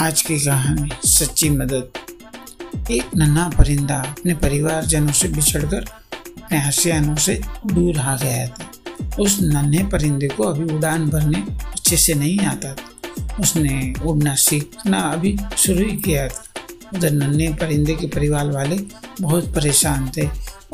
आज 0.00 0.22
की 0.22 0.38
कहानी 0.38 0.90
सच्ची 1.08 1.48
मदद। 1.50 1.88
एक 2.90 3.10
नन्हा 3.16 3.48
परिंदा 3.48 3.96
अपने 3.96 4.34
परिवारजनों 4.34 5.12
से 5.12 5.28
बिछड़कर 5.28 5.76
अपने 5.76 6.58
हसियानों 6.58 7.16
से 7.16 7.40
दूर 7.66 7.98
आ 7.98 8.16
गया 8.16 8.46
था। 8.46 8.70
उस 9.20 9.38
नन्हे 9.42 9.84
परिंदे 9.84 10.28
को 10.28 10.42
अभी 10.42 10.74
उड़ान 10.74 11.08
भरने 11.08 11.44
अच्छे 11.72 11.96
से 11.96 12.14
नहीं 12.14 12.38
आता 12.38 12.74
था। 12.74 13.36
उसने 13.40 13.94
उड़ना 14.06 14.34
सीखना 14.34 14.98
अभी 14.98 15.38
शुरू 15.58 15.86
ही 15.86 15.96
किया 15.96 16.28
था। 16.28 16.44
उधर 16.94 17.10
नन्हे 17.10 17.48
परिंदे 17.48 17.94
के 17.94 18.06
परिवार 18.06 18.50
वाले 18.50 18.78
बहुत 19.20 19.54
परेशान 19.54 20.10
थे 20.16 20.26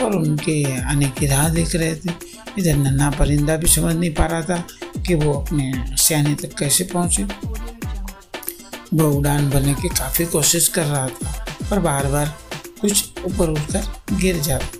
और 0.04 0.16
उनके 0.16 0.80
आने 0.80 1.06
की 1.06 1.26
राह 1.26 1.48
देख 1.48 1.74
रहे 1.74 1.94
थे। 1.94 2.10
इधर 2.58 2.76
नन्हा 2.76 3.10
परिंदा 3.10 3.56
भी 3.56 3.68
समझ 3.68 3.96
नहीं 3.96 4.14
पा 4.14 4.26
रहा 4.26 4.42
था 4.42 4.64
कि 5.06 5.14
वो 5.14 5.32
अपने 5.32 5.72
सियाने 5.96 6.34
तक 6.34 6.58
कैसे 6.58 6.84
पहुँचे। 6.84 7.49
वह 8.94 9.16
उड़ान 9.16 9.48
भरने 9.50 9.74
की 9.74 9.88
काफ़ी 9.88 10.24
कोशिश 10.26 10.68
कर 10.68 10.84
रहा 10.84 11.08
था, 11.08 11.44
पर 11.70 11.78
बार 11.78 12.06
बार 12.06 12.34
कुछ 12.80 13.18
ऊपर 13.24 13.50
उठकर 13.50 14.16
गिर 14.16 14.38
जाता। 14.38 14.78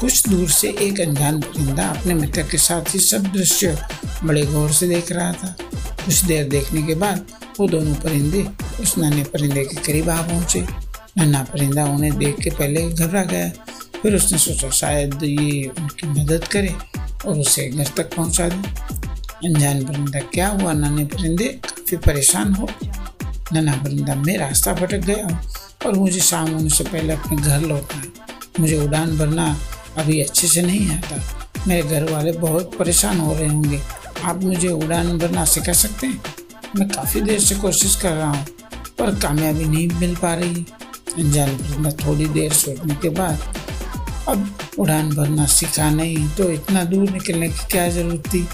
कुछ 0.00 0.28
दूर 0.28 0.48
से 0.48 0.68
एक 0.80 1.00
अनजान 1.00 1.40
परिंदा 1.40 1.86
अपने 1.88 2.14
मित्र 2.14 2.42
के 2.42 2.58
साथ 2.58 2.94
ही 2.94 2.98
सब 3.00 3.32
दृश्य 3.32 3.76
बड़े 4.24 4.44
गौर 4.46 4.72
से 4.72 4.88
देख 4.88 5.12
रहा 5.12 5.32
था। 5.32 5.54
कुछ 6.04 6.24
देर 6.24 6.48
देखने 6.48 6.82
के 6.82 6.94
बाद 6.94 7.26
वो 7.60 7.68
दोनों 7.68 7.94
परिंदे 7.94 8.46
उस 8.82 8.96
नन्हे 8.98 9.24
परिंदे 9.24 9.64
के 9.64 9.76
करीब 9.76 10.10
आ 10.10 10.20
पहुँचे। 10.22 10.60
नन्हा 11.18 11.42
परिंदा 11.44 11.84
उन्हें 11.84 12.16
देख 12.18 12.40
के 12.40 12.50
पहले 12.50 12.88
घबरा 12.88 13.22
गया, 13.24 13.48
फिर 14.02 14.14
उसने 14.14 14.38
सोचा 14.38 14.70
शायद 14.70 15.22
ये 15.22 15.66
उनकी 15.68 16.06
मदद 16.08 16.44
करे 16.44 16.74
और 17.26 17.38
उसे 17.38 17.68
घर 17.68 17.88
तक 17.96 18.14
पहुँचा 18.16 18.48
दे। 18.48 18.56
अनजान 19.46 19.84
परिंदा 19.84 20.20
क्या 20.32 20.48
हुआ? 20.48 20.72
नन्हे 20.72 21.04
परिंदे 21.06 21.48
काफ़ी 21.64 21.96
परेशान 21.96 22.54
हो 22.54 22.68
नन्हा 23.52 23.76
परिंदा 23.76 24.14
मैं 24.14 24.36
रास्ता 24.38 24.72
भटक 24.74 25.04
गया 25.04 25.26
हूँ 25.26 25.38
और 25.86 25.94
मुझे 25.94 26.20
शाम 26.20 26.50
होने 26.50 26.70
से 26.70 26.84
पहले 26.84 27.12
अपने 27.12 27.36
घर 27.36 27.60
लौटना 27.60 28.00
है। 28.00 28.08
मुझे 28.60 28.78
उड़ान 28.78 29.16
भरना 29.18 29.46
अभी 29.98 30.20
अच्छे 30.22 30.48
से 30.48 30.62
नहीं 30.62 30.90
आता। 30.90 31.16
मेरे 31.68 31.82
घर 31.82 32.10
वाले 32.12 32.32
बहुत 32.34 32.76
परेशान 32.78 33.20
हो 33.20 33.32
रहे 33.34 33.48
होंगे। 33.48 33.80
आप 34.24 34.42
मुझे 34.42 34.68
उड़ान 34.68 35.18
भरना 35.18 35.44
सिखा 35.46 35.72
सकते 35.74 36.06
हैं? 36.06 36.22
मैं 36.76 36.88
काफ़ी 36.88 37.20
देर 37.20 37.40
से 37.40 37.54
कोशिश 37.54 37.94
कर 37.96 38.12
रहा 38.12 38.30
हूँ, 38.30 38.44
पर 38.98 39.14
कामयाबी 39.20 39.64
नहीं 39.64 39.88
मिल 39.90 40.14
पा 40.16 40.34
रही। 40.34 40.64
अनजान 41.18 41.56
परिंदा 41.56 41.90
थोड़ी 42.04 42.26
देर 42.28 42.52
सोचने 42.54 42.94
के 42.94 43.08
बाद, 43.10 43.42
अब 44.28 44.58
उड़ान 44.78 45.10
भरना 45.10 45.46
सीखा 45.48 45.88
नहीं 45.90 46.28
तो 46.28 46.50
इतना 46.50 46.84
दूर 46.84 47.10
निकलने 47.10 47.48
की 47.48 47.66
क्या 47.70 47.88
ज़रूरत 47.88 48.32
थी? 48.34 48.46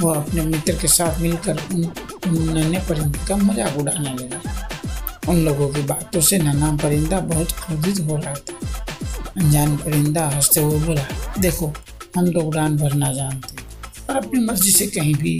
वो 0.00 0.10
अपने 0.10 0.42
मित्र 0.42 0.72
के 0.72 0.88
साथ 0.88 1.20
मिलकर 1.20 1.58
उन 1.72 1.84
नन्हे 2.26 2.80
परिंदे 2.80 3.26
का 3.28 3.36
मज़ाक 3.36 3.76
उड़ाने 3.78 4.14
लगा। 4.14 4.40
उन 5.28 5.44
लोगों 5.44 5.68
की 5.68 5.82
बातों 5.82 6.20
से 6.20 6.38
नन्हा 6.38 6.70
परिंदा 6.76 7.20
बहुत 7.20 7.52
क्रोधित 7.52 8.00
हो 8.00 8.16
रहा 8.16 8.34
था। 8.34 8.58
अनजान 9.36 9.76
परिंदा 9.76 10.26
हँसते 10.28 10.60
हुए 10.60 10.78
बोला, 10.80 11.06
देखो, 11.38 11.72
हम 12.16 12.30
तो 12.32 12.40
उड़ान 12.40 12.76
भरना 12.76 13.12
जानते 13.12 13.62
और 14.08 14.16
अपनी 14.16 14.40
मर्ज़ी 14.40 14.70
से 14.70 14.86
कहीं 14.86 15.14
भी 15.14 15.38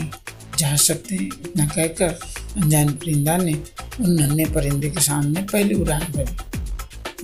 जा 0.57 0.75
सकते 0.75 1.15
हैं। 1.15 1.25
इतना 1.25 1.65
कहकर 1.65 2.19
अनजान 2.57 2.89
परिंदा 2.93 3.37
ने 3.37 3.53
उन 3.53 4.11
नन्हे 4.11 4.45
परिंदे 4.45 4.89
के 4.89 5.01
सामने 5.01 5.41
पहली 5.43 5.75
उड़ान 5.75 6.01
भरी 6.11 6.35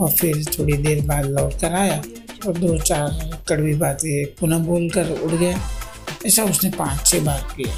और 0.01 0.11
फिर 0.11 0.43
थोड़ी 0.59 0.77
देर 0.77 1.05
बाद 1.05 1.25
लौट 1.25 1.59
कर 1.61 1.73
आया 1.73 2.01
और 2.47 2.57
दो 2.57 2.77
चार 2.77 3.41
कड़वी 3.49 3.73
बातें 3.73 4.35
पुनः 4.39 4.57
बोलकर 4.57 5.09
उड़ 5.11 5.31
गया। 5.31 5.59
ऐसा 6.25 6.43
उसने 6.43 6.69
पाँच 6.69 7.05
छः 7.05 7.23
बार 7.25 7.47
किया। 7.55 7.73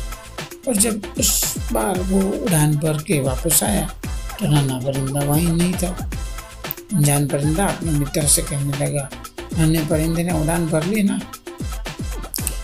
और 0.67 0.75
जब 0.75 1.13
उस 1.19 1.31
बार 1.71 1.99
वो 2.01 2.21
उड़ान 2.37 2.75
भर 2.77 3.01
के 3.03 3.19
वापस 3.21 3.63
आया 3.63 3.87
तो 4.39 4.47
नाना 4.47 4.79
परिंदा 4.79 5.19
वहीं 5.21 5.47
नहीं 5.47 5.73
था। 5.73 5.89
अनजान 6.93 7.27
परिंदा 7.27 7.65
अपने 7.65 7.91
मित्र 7.91 8.25
से 8.27 8.41
कहने 8.41 8.77
लगा 8.77 9.09
नन्हे 9.57 9.85
परिंदे 9.87 10.23
ने 10.23 10.33
उड़ान 10.33 10.65
भर 10.67 10.85
ली 10.85 11.03
ना? 11.03 11.19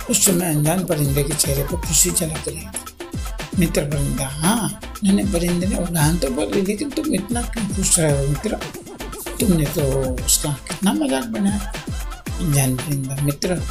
उस 0.10 0.26
समय 0.26 0.46
अनजान 0.46 0.84
परिंदे 0.86 1.24
के 1.24 1.34
चेहरे 1.34 1.64
पर 1.64 1.78
खुशी 1.88 2.12
झलक 2.12 2.48
रही 2.48 2.60
थी। 2.60 3.60
मित्र 3.60 3.82
परिंदा 3.86 4.28
हाँ 4.32 4.80
नन्हे 5.04 5.26
परिंदे 5.34 5.68
ने 5.68 5.78
उड़ान 5.78 6.18
तो 6.18 6.30
भर 6.30 6.54
ली, 6.56 6.62
लेकिन 6.62 6.90
तुम 6.90 7.14
इतना 7.16 7.42
क्यों 7.44 7.68
खुश 7.76 8.00
रहे 8.00 8.12
हो 8.12 8.28
मित्र? 8.28 8.60
तुमने 9.40 9.66
तो 9.66 9.82
उसका 10.26 10.52
कितना 10.68 10.94
मज़ाक 10.94 11.26
बनाया। 11.30 11.74
अनजान 12.40 12.76
परिंदा, 12.76 13.16
मित्र 13.24 13.62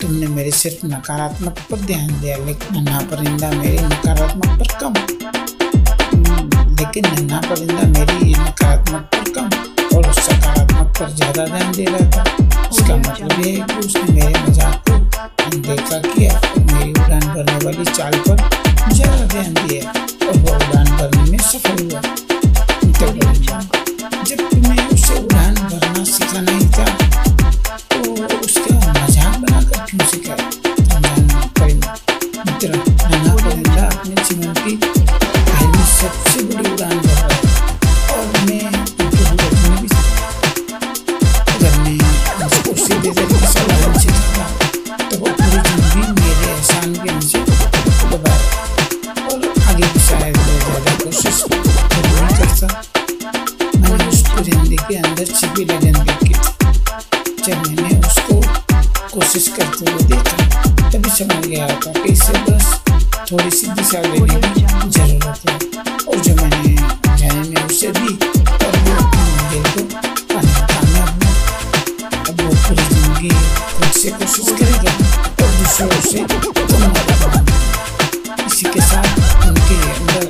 तुमने 0.00 0.26
मेरे 0.26 0.50
सिर्फ़ 0.52 0.84
नकारात्मक 0.86 1.58
पर 1.70 1.80
ध्यान 1.86 2.08
दिया, 2.20 2.36
लेकिन 2.44 2.76
नन्हा 2.76 3.00
परिंदा 3.10 3.50
मेरी 3.52 3.78
नकारात्मक 3.78 4.50
पर 4.58 4.68
कम। 4.80 4.94
लेकिन 6.78 7.06
नन्हा 7.06 7.40
परिंदा 7.40 7.82
मेरी 7.88 8.32
नकारात्मक 8.34 9.02
पर 9.14 9.30
कम 9.34 9.96
और 9.96 10.12
सकारात्मक 10.12 10.88
पर 10.98 11.10
ज़्यादा 11.16 11.44
ध्यान 11.46 11.72
दे 11.72 11.84
रहा 11.84 12.10
था। 12.10 12.22
इसका 12.72 12.96
मतलब 12.96 13.46
ये 13.46 13.50
है 13.50 13.66
कि 13.66 13.86
उसने 13.86 14.12
मेरे 14.12 14.42
मज़ाक 14.48 14.88
को 14.88 14.94
अनदेखा 15.44 15.98
किया 16.08 16.40
मेरी 16.56 16.90
उड़ान 16.92 17.26
भरने 17.34 17.64
वाली 17.64 17.84
चाल 17.92 18.18
पर 18.28 18.48
ज़्यादा 18.92 19.24
ध्यान 19.26 19.54
दिया 19.54 19.92
और 20.28 20.36
के 55.20 55.26
अंदर 55.26 55.34
छिपी 55.36 55.64
लगन 55.64 55.92
देखी 56.04 56.34
जब 57.44 57.56
मैंने 57.68 57.98
उसको 57.98 58.36
कोशिश 59.12 59.48
करते 59.56 59.90
हुए 59.90 60.02
देखा, 60.10 60.36
तभी 60.90 61.10
समझ 61.10 61.46
गया 61.46 61.66
था 61.68 61.92
कि 61.92 62.12
इसे 62.12 62.32
बस 62.48 62.66
थोड़ी 63.32 63.50
सी 63.50 63.66
दिशा 63.68 64.00
देने 64.02 64.36
की 64.40 64.62
ज़रूरत 64.90 65.38
है। 65.48 65.54
और 66.08 66.16
जो 66.24 66.34
मैंने 66.36 66.74
जाने 67.18 67.42
में 67.50 67.62
उसे 67.64 67.90
दी 67.98 68.10
वो 68.10 68.94
मंजिल 69.12 69.64
को 69.74 69.82
हुआ 70.30 71.04
अब 72.28 72.40
वो 72.40 72.48
पूरी 72.48 72.84
ज़िंदगी 72.88 73.30
खुद 73.76 73.90
से 74.00 74.10
कोशिश 74.10 74.48
करेगा 74.60 74.92
और 75.44 75.50
दूसरों 75.60 76.00
से 76.10 76.18
इसी 78.46 78.64
के 78.72 78.80
साथ 78.80 79.46
उनके 79.46 79.76
अंदर 79.90 80.24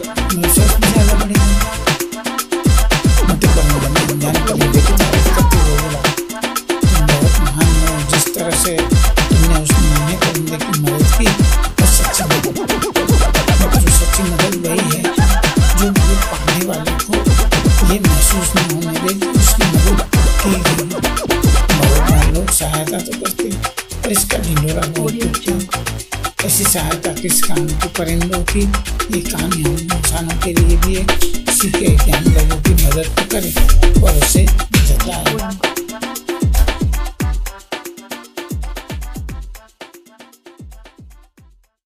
इसका 24.11 24.39
ढिंडोरा 24.39 24.87
बहुत 24.97 25.13
टूटता 25.45 25.79
है 25.79 26.47
ऐसी 26.47 26.65
सहायता 26.65 27.13
किस 27.15 27.43
काम 27.43 27.67
की 27.67 27.89
परिंदों 27.99 28.43
की 28.53 28.61
ये 28.61 29.21
कहानी 29.21 29.63
हम 29.63 29.77
इंसानों 29.97 30.39
के 30.45 30.53
लिए 30.53 30.77
भी 30.77 30.97
एक 30.97 31.11
सीखे 31.53 31.97
कि 32.05 32.11
हम 32.11 32.33
लोगों 32.35 32.61
की 32.63 32.75
मदद 32.85 33.15
तो 33.19 33.29
करें 33.33 34.03
और 34.03 34.17
उसे 34.17 34.47
जताएँ 34.47 35.40